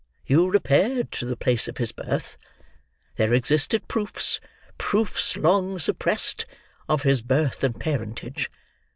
You 0.25 0.49
repaired 0.49 1.11
to 1.11 1.27
the 1.27 1.37
place 1.37 1.67
of 1.67 1.77
his 1.77 1.91
birth. 1.91 2.35
There 3.17 3.35
existed 3.35 3.87
proofs—proofs 3.87 5.37
long 5.37 5.77
suppressed—of 5.77 7.03
his 7.03 7.21
birth 7.21 7.63
and 7.63 7.79
parentage. 7.79 8.49